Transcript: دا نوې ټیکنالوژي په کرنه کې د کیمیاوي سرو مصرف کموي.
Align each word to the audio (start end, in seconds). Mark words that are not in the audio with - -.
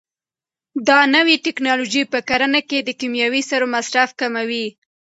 دا 0.87 0.99
نوې 1.15 1.35
ټیکنالوژي 1.45 2.03
په 2.13 2.19
کرنه 2.29 2.61
کې 2.69 2.77
د 2.81 2.89
کیمیاوي 2.99 3.41
سرو 3.49 3.65
مصرف 3.75 4.09
کموي. 4.19 4.65